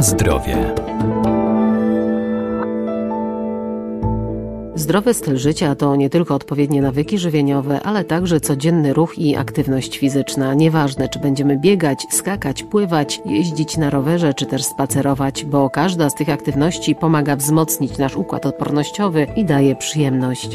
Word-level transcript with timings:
Zdrowie. 0.00 0.74
Zdrowy 4.74 5.14
styl 5.14 5.36
życia 5.36 5.74
to 5.74 5.96
nie 5.96 6.10
tylko 6.10 6.34
odpowiednie 6.34 6.82
nawyki 6.82 7.18
żywieniowe, 7.18 7.80
ale 7.82 8.04
także 8.04 8.40
codzienny 8.40 8.92
ruch 8.92 9.18
i 9.18 9.36
aktywność 9.36 9.98
fizyczna. 9.98 10.54
Nieważne, 10.54 11.08
czy 11.08 11.18
będziemy 11.18 11.58
biegać, 11.58 12.06
skakać, 12.10 12.62
pływać, 12.62 13.20
jeździć 13.24 13.76
na 13.76 13.90
rowerze, 13.90 14.34
czy 14.34 14.46
też 14.46 14.64
spacerować, 14.64 15.44
bo 15.44 15.70
każda 15.70 16.10
z 16.10 16.14
tych 16.14 16.28
aktywności 16.28 16.94
pomaga 16.94 17.36
wzmocnić 17.36 17.98
nasz 17.98 18.16
układ 18.16 18.46
odpornościowy 18.46 19.26
i 19.36 19.44
daje 19.44 19.76
przyjemność. 19.76 20.50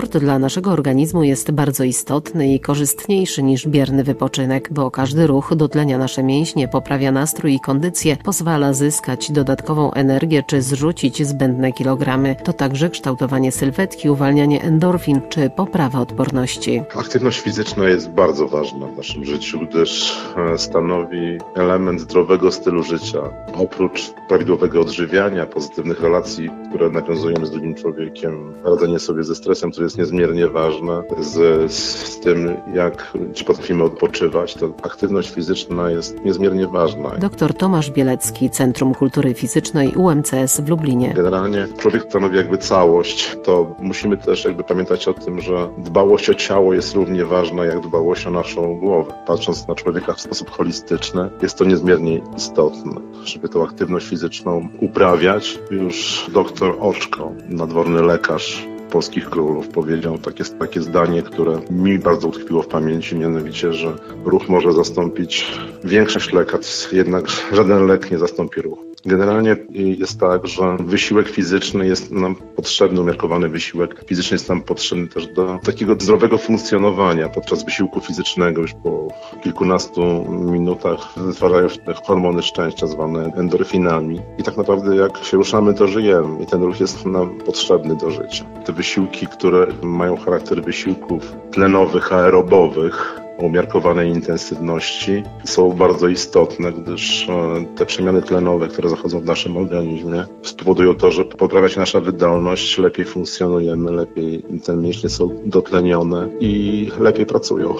Sport 0.00 0.18
dla 0.18 0.38
naszego 0.38 0.70
organizmu 0.70 1.22
jest 1.22 1.50
bardzo 1.50 1.84
istotny 1.84 2.54
i 2.54 2.60
korzystniejszy 2.60 3.42
niż 3.42 3.68
bierny 3.68 4.04
wypoczynek, 4.04 4.68
bo 4.72 4.90
każdy 4.90 5.26
ruch 5.26 5.54
dotlenia 5.56 5.98
nasze 5.98 6.22
mięśnie, 6.22 6.68
poprawia 6.68 7.12
nastrój 7.12 7.54
i 7.54 7.60
kondycję, 7.60 8.16
pozwala 8.24 8.72
zyskać 8.72 9.32
dodatkową 9.32 9.92
energię 9.92 10.42
czy 10.46 10.62
zrzucić 10.62 11.26
zbędne 11.26 11.72
kilogramy. 11.72 12.36
To 12.44 12.52
także 12.52 12.90
kształtowanie 12.90 13.52
sylwetki, 13.52 14.10
uwalnianie 14.10 14.62
endorfin 14.62 15.20
czy 15.28 15.50
poprawa 15.50 16.00
odporności. 16.00 16.82
Aktywność 16.96 17.40
fizyczna 17.40 17.88
jest 17.88 18.10
bardzo 18.10 18.48
ważna 18.48 18.86
w 18.86 18.96
naszym 18.96 19.24
życiu, 19.24 19.60
gdyż 19.70 20.18
e, 20.36 20.58
stanowi 20.58 21.38
element 21.56 22.00
zdrowego 22.00 22.52
stylu 22.52 22.82
życia. 22.82 23.20
Oprócz 23.54 24.10
prawidłowego 24.28 24.80
odżywiania, 24.80 25.46
pozytywnych 25.46 26.00
relacji, 26.00 26.50
które 26.68 26.90
nawiązujemy 26.90 27.46
z 27.46 27.50
drugim 27.50 27.74
człowiekiem, 27.74 28.52
radzenie 28.64 28.98
sobie 28.98 29.24
ze 29.24 29.34
stresem, 29.34 29.72
co 29.72 29.82
jest 29.82 29.89
niezmiernie 29.98 30.48
ważne, 30.48 31.02
z, 31.20 31.72
z 31.72 32.20
tym, 32.20 32.56
jak 32.74 33.12
czy 33.34 33.44
potrafimy 33.44 33.84
odpoczywać, 33.84 34.54
to 34.54 34.70
aktywność 34.82 35.30
fizyczna 35.30 35.90
jest 35.90 36.24
niezmiernie 36.24 36.66
ważna. 36.66 37.10
Dr 37.10 37.54
Tomasz 37.54 37.90
Bielecki, 37.90 38.50
Centrum 38.50 38.94
Kultury 38.94 39.34
Fizycznej 39.34 39.94
UMCS 39.96 40.60
w 40.60 40.68
Lublinie. 40.68 41.12
Generalnie 41.16 41.68
człowiek 41.78 42.02
stanowi 42.02 42.36
jakby 42.36 42.58
całość, 42.58 43.36
to 43.44 43.76
musimy 43.78 44.16
też 44.16 44.44
jakby 44.44 44.64
pamiętać 44.64 45.08
o 45.08 45.14
tym, 45.14 45.40
że 45.40 45.68
dbałość 45.78 46.30
o 46.30 46.34
ciało 46.34 46.74
jest 46.74 46.94
równie 46.94 47.24
ważna 47.24 47.64
jak 47.64 47.80
dbałość 47.80 48.26
o 48.26 48.30
naszą 48.30 48.78
głowę. 48.78 49.12
Patrząc 49.26 49.68
na 49.68 49.74
człowieka 49.74 50.12
w 50.12 50.20
sposób 50.20 50.50
holistyczny, 50.50 51.30
jest 51.42 51.58
to 51.58 51.64
niezmiernie 51.64 52.20
istotne, 52.36 52.92
żeby 53.24 53.48
tą 53.48 53.64
aktywność 53.64 54.06
fizyczną 54.06 54.68
uprawiać. 54.80 55.58
Już 55.70 56.26
doktor 56.32 56.76
Oczko, 56.80 57.32
nadworny 57.48 58.02
lekarz, 58.02 58.66
polskich 58.90 59.30
królów 59.30 59.68
powiedział 59.68 60.18
takie, 60.18 60.44
takie 60.44 60.82
zdanie, 60.82 61.22
które 61.22 61.60
mi 61.70 61.98
bardzo 61.98 62.28
utkwiło 62.28 62.62
w 62.62 62.68
pamięci, 62.68 63.16
mianowicie, 63.16 63.72
że 63.72 63.96
ruch 64.24 64.48
może 64.48 64.72
zastąpić 64.72 65.58
większość 65.84 66.32
lekarstw, 66.32 66.92
jednak 66.92 67.24
żaden 67.52 67.86
lek 67.86 68.10
nie 68.10 68.18
zastąpi 68.18 68.62
ruchu. 68.62 68.89
Generalnie 69.04 69.56
jest 69.72 70.20
tak, 70.20 70.46
że 70.46 70.76
wysiłek 70.80 71.28
fizyczny 71.28 71.86
jest 71.86 72.10
nam 72.10 72.34
potrzebny, 72.34 73.00
umiarkowany 73.00 73.48
wysiłek 73.48 74.04
fizyczny 74.06 74.34
jest 74.34 74.48
nam 74.48 74.62
potrzebny 74.62 75.08
też 75.08 75.26
do 75.26 75.58
takiego 75.64 75.94
zdrowego 75.98 76.38
funkcjonowania. 76.38 77.28
Podczas 77.28 77.64
wysiłku 77.64 78.00
fizycznego 78.00 78.62
już 78.62 78.74
po 78.82 79.08
kilkunastu 79.42 80.02
minutach 80.30 81.12
wytwarzają 81.16 81.68
się 81.68 81.80
hormony 82.04 82.42
szczęścia 82.42 82.86
zwane 82.86 83.32
endorfinami 83.36 84.20
i 84.38 84.42
tak 84.42 84.56
naprawdę 84.56 84.96
jak 84.96 85.24
się 85.24 85.36
ruszamy, 85.36 85.74
to 85.74 85.86
żyjemy 85.86 86.42
i 86.42 86.46
ten 86.46 86.62
ruch 86.62 86.80
jest 86.80 87.06
nam 87.06 87.38
potrzebny 87.38 87.96
do 87.96 88.10
życia. 88.10 88.44
Te 88.64 88.72
wysiłki, 88.72 89.26
które 89.26 89.66
mają 89.82 90.16
charakter 90.16 90.62
wysiłków 90.62 91.32
tlenowych, 91.50 92.12
aerobowych, 92.12 93.20
o 93.40 93.46
umiarkowanej 93.46 94.10
intensywności 94.10 95.22
są 95.44 95.72
bardzo 95.72 96.08
istotne, 96.08 96.72
gdyż 96.72 97.28
e, 97.28 97.64
te 97.76 97.86
przemiany 97.86 98.22
tlenowe, 98.22 98.68
które 98.68 98.88
zachodzą 98.88 99.20
w 99.20 99.24
naszym 99.24 99.56
organizmie, 99.56 100.24
spowodują 100.42 100.94
to, 100.94 101.10
że 101.10 101.24
poprawia 101.24 101.68
się 101.68 101.80
nasza 101.80 102.00
wydolność, 102.00 102.78
lepiej 102.78 103.04
funkcjonujemy, 103.04 103.92
lepiej 103.92 104.42
te 104.64 104.76
mięśnie 104.76 105.08
są 105.08 105.30
dotlenione 105.44 106.28
i 106.40 106.90
lepiej 107.00 107.26
pracują. 107.26 107.76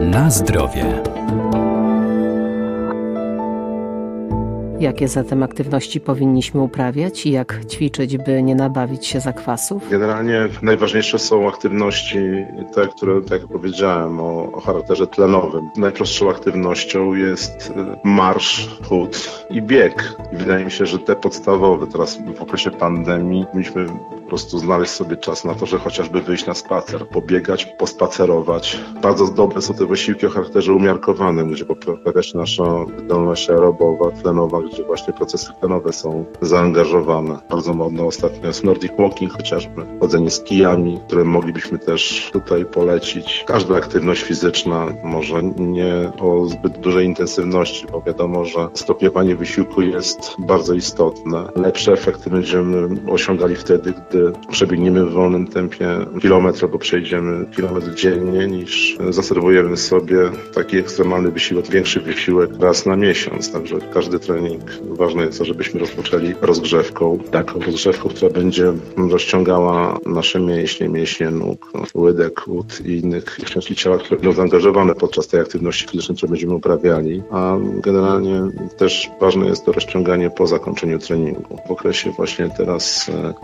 Na 0.00 0.30
zdrowie. 0.30 1.02
Jakie 4.80 5.08
zatem 5.08 5.42
aktywności 5.42 6.00
powinniśmy 6.00 6.60
uprawiać 6.60 7.26
i 7.26 7.30
jak 7.30 7.60
ćwiczyć, 7.70 8.18
by 8.18 8.42
nie 8.42 8.54
nabawić 8.54 9.06
się 9.06 9.20
zakwasów? 9.20 9.90
Generalnie 9.90 10.48
najważniejsze 10.62 11.18
są 11.18 11.48
aktywności, 11.48 12.18
te, 12.74 12.88
które, 12.88 13.20
tak 13.22 13.40
jak 13.40 13.50
powiedziałem, 13.50 14.20
o, 14.20 14.52
o 14.52 14.60
charakterze 14.60 15.06
tlenowym. 15.06 15.70
Najprostszą 15.76 16.30
aktywnością 16.30 17.14
jest 17.14 17.72
e, 17.76 17.96
marsz, 18.04 18.78
chód 18.88 19.44
i 19.50 19.62
bieg. 19.62 20.16
I 20.32 20.36
wydaje 20.36 20.64
mi 20.64 20.70
się, 20.70 20.86
że 20.86 20.98
te 20.98 21.16
podstawowe, 21.16 21.86
teraz 21.86 22.18
w 22.36 22.42
okresie 22.42 22.70
pandemii, 22.70 23.46
powinniśmy 23.46 23.86
po 24.26 24.30
prostu 24.30 24.58
znaleźć 24.58 24.92
sobie 24.92 25.16
czas 25.16 25.44
na 25.44 25.54
to, 25.54 25.66
że 25.66 25.78
chociażby 25.78 26.20
wyjść 26.20 26.46
na 26.46 26.54
spacer, 26.54 27.08
pobiegać, 27.08 27.66
pospacerować. 27.78 28.80
Bardzo 29.02 29.26
dobre 29.26 29.62
są 29.62 29.74
te 29.74 29.86
wysiłki 29.86 30.26
o 30.26 30.30
charakterze 30.30 30.72
umiarkowanym, 30.72 31.50
gdzie 31.50 31.64
poprawia 31.64 32.22
się 32.22 32.38
nasza 32.38 32.64
wydolność 32.96 33.50
aerobowa, 33.50 34.10
tlenowa, 34.10 34.62
gdzie 34.62 34.84
właśnie 34.84 35.12
procesy 35.12 35.52
tlenowe 35.60 35.92
są 35.92 36.24
zaangażowane. 36.40 37.38
Bardzo 37.50 37.74
modne 37.74 38.04
ostatnio 38.04 38.46
jest 38.46 38.64
Nordic 38.64 38.92
Walking 38.98 39.32
chociażby, 39.32 39.86
chodzenie 40.00 40.30
z 40.30 40.40
kijami, 40.40 41.00
które 41.06 41.24
moglibyśmy 41.24 41.78
też 41.78 42.30
tutaj 42.32 42.64
polecić. 42.64 43.44
Każda 43.46 43.76
aktywność 43.76 44.22
fizyczna, 44.22 44.86
może 45.04 45.42
nie 45.58 46.12
o 46.20 46.46
zbyt 46.46 46.78
dużej 46.78 47.06
intensywności, 47.06 47.86
bo 47.92 48.02
wiadomo, 48.02 48.44
że 48.44 48.68
stopniowanie 48.74 49.36
wysiłku 49.36 49.82
jest 49.82 50.36
bardzo 50.38 50.74
istotne. 50.74 51.48
Lepsze 51.56 51.92
efekty 51.92 52.30
będziemy 52.30 52.88
osiągali 53.10 53.56
wtedy, 53.56 53.92
gdy 53.92 54.15
przebiegniemy 54.50 55.06
w 55.06 55.12
wolnym 55.12 55.46
tempie 55.46 55.88
kilometr 56.20 56.64
albo 56.64 56.78
przejdziemy 56.78 57.46
kilometr 57.56 57.94
dziennie, 57.94 58.46
niż 58.46 58.96
zaserwujemy 59.10 59.76
sobie 59.76 60.16
taki 60.54 60.78
ekstremalny 60.78 61.30
wysiłek, 61.30 61.70
większy 61.70 62.00
wysiłek 62.00 62.50
raz 62.60 62.86
na 62.86 62.96
miesiąc. 62.96 63.52
Także 63.52 63.76
każdy 63.94 64.18
trening. 64.18 64.62
Ważne 64.82 65.22
jest 65.22 65.38
to, 65.38 65.44
żebyśmy 65.44 65.80
rozpoczęli 65.80 66.34
rozgrzewką, 66.40 67.18
taką 67.30 67.60
rozgrzewką, 67.60 68.08
która 68.08 68.30
będzie 68.30 68.72
rozciągała 68.96 69.98
nasze 70.06 70.40
mięśnie, 70.40 70.88
mięśnie 70.88 71.30
nóg, 71.30 71.72
łydek, 71.94 72.48
łód 72.48 72.80
i 72.86 72.98
innych 72.98 73.38
części 73.44 73.76
ciała, 73.76 73.98
które 73.98 74.16
będą 74.16 74.32
zaangażowane 74.32 74.94
podczas 74.94 75.28
tej 75.28 75.40
aktywności 75.40 75.88
fizycznej, 75.88 76.16
którą 76.16 76.30
będziemy 76.30 76.54
uprawiali. 76.54 77.22
A 77.30 77.56
generalnie 77.82 78.42
też 78.76 79.10
ważne 79.20 79.46
jest 79.46 79.64
to 79.64 79.72
rozciąganie 79.72 80.30
po 80.30 80.46
zakończeniu 80.46 80.98
treningu. 80.98 81.58
W 81.68 81.70
okresie 81.70 82.10
właśnie 82.10 82.50
teraz 82.56 83.08
e, 83.08 83.34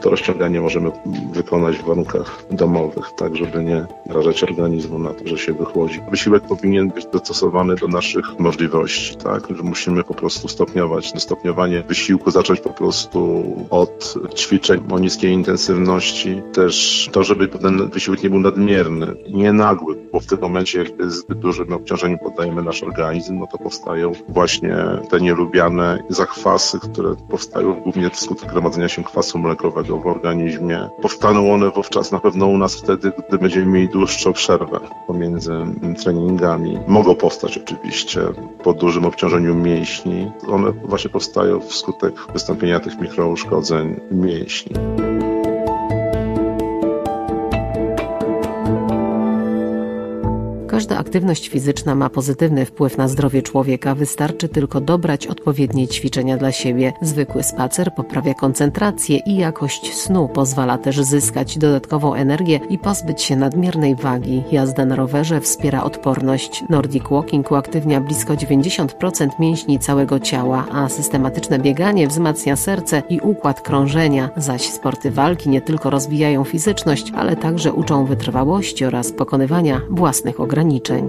to 0.00 0.10
rozciąganie 0.10 0.60
możemy 0.60 0.90
wykonać 1.32 1.76
w 1.76 1.84
warunkach 1.84 2.44
domowych, 2.50 3.10
tak 3.16 3.36
żeby 3.36 3.64
nie 3.64 3.86
narażać 4.06 4.42
organizmu 4.42 4.98
na 4.98 5.14
to, 5.14 5.28
że 5.28 5.38
się 5.38 5.52
wychłodzi. 5.52 6.00
Wysiłek 6.10 6.42
powinien 6.42 6.90
być 6.90 7.06
dostosowany 7.06 7.74
do 7.74 7.88
naszych 7.88 8.38
możliwości, 8.38 9.16
tak? 9.16 9.42
Że 9.56 9.62
musimy 9.62 10.04
po 10.04 10.14
prostu 10.14 10.48
stopniować. 10.48 11.12
Stopniowanie 11.22 11.82
wysiłku 11.82 12.30
zacząć 12.30 12.60
po 12.60 12.70
prostu 12.70 13.44
od 13.70 14.14
ćwiczeń 14.34 14.80
o 14.90 14.98
niskiej 14.98 15.32
intensywności. 15.32 16.42
Też 16.52 17.08
to, 17.12 17.24
żeby 17.24 17.48
ten 17.48 17.90
wysiłek 17.90 18.22
nie 18.22 18.30
był 18.30 18.40
nadmierny, 18.40 19.14
nie 19.30 19.52
nagły, 19.52 19.96
bo 20.12 20.20
w 20.20 20.26
tym 20.26 20.40
momencie, 20.40 20.78
jak 20.78 21.10
zbyt 21.10 21.38
dużym 21.38 21.72
obciążeniu 21.72 22.18
poddajemy 22.18 22.62
nasz 22.62 22.82
organizm, 22.82 23.38
no 23.38 23.46
to 23.46 23.58
powstają 23.58 24.12
właśnie 24.28 24.76
te 25.10 25.20
nielubiane 25.20 25.98
zakwasy, 26.08 26.78
które 26.80 27.14
powstają 27.30 27.74
głównie 27.74 28.10
wskutek 28.10 28.52
gromadzenia 28.52 28.88
się 28.88 29.04
kwasu 29.04 29.35
mlekowego 29.38 29.98
w 29.98 30.06
organizmie. 30.06 30.88
Powstaną 31.02 31.52
one 31.52 31.70
wówczas 31.70 32.12
na 32.12 32.20
pewno 32.20 32.46
u 32.46 32.58
nas 32.58 32.76
wtedy, 32.76 33.12
gdy 33.28 33.38
będziemy 33.38 33.66
mieli 33.66 33.88
dłuższą 33.88 34.32
przerwę 34.32 34.80
pomiędzy 35.06 35.52
treningami. 36.02 36.78
Mogą 36.88 37.14
powstać 37.14 37.58
oczywiście 37.58 38.20
po 38.64 38.72
dużym 38.72 39.04
obciążeniu 39.04 39.54
mięśni. 39.54 40.32
One 40.48 40.72
właśnie 40.72 41.10
powstają 41.10 41.60
wskutek 41.60 42.14
wystąpienia 42.32 42.80
tych 42.80 43.00
mikrouszkodzeń 43.00 44.00
mięśni. 44.10 44.72
Każda 50.68 50.98
aktywność 51.16 51.48
fizyczna 51.48 51.94
ma 51.94 52.10
pozytywny 52.10 52.64
wpływ 52.66 52.98
na 52.98 53.08
zdrowie 53.08 53.42
człowieka, 53.42 53.94
wystarczy 53.94 54.48
tylko 54.48 54.80
dobrać 54.80 55.26
odpowiednie 55.26 55.88
ćwiczenia 55.88 56.36
dla 56.36 56.52
siebie. 56.52 56.92
Zwykły 57.02 57.42
spacer 57.42 57.94
poprawia 57.94 58.34
koncentrację 58.34 59.18
i 59.26 59.36
jakość 59.36 59.94
snu, 59.94 60.28
pozwala 60.28 60.78
też 60.78 61.00
zyskać 61.00 61.58
dodatkową 61.58 62.14
energię 62.14 62.60
i 62.70 62.78
pozbyć 62.78 63.22
się 63.22 63.36
nadmiernej 63.36 63.94
wagi. 63.94 64.42
Jazda 64.52 64.84
na 64.84 64.96
rowerze 64.96 65.40
wspiera 65.40 65.82
odporność. 65.82 66.64
Nordic 66.70 67.04
Walking 67.10 67.50
uaktywnia 67.50 68.00
blisko 68.00 68.34
90% 68.34 69.28
mięśni 69.38 69.78
całego 69.78 70.20
ciała, 70.20 70.64
a 70.72 70.88
systematyczne 70.88 71.58
bieganie 71.58 72.08
wzmacnia 72.08 72.56
serce 72.56 73.02
i 73.08 73.20
układ 73.20 73.60
krążenia, 73.60 74.30
zaś 74.36 74.62
sporty 74.62 75.10
walki 75.10 75.48
nie 75.48 75.60
tylko 75.60 75.90
rozwijają 75.90 76.44
fizyczność, 76.44 77.12
ale 77.16 77.36
także 77.36 77.72
uczą 77.72 78.04
wytrwałości 78.04 78.84
oraz 78.84 79.12
pokonywania 79.12 79.80
własnych 79.90 80.40
ograniczeń. 80.40 81.05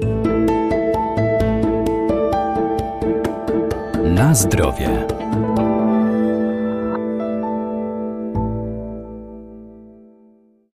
Na 4.04 4.36
zdrowie. 4.36 5.17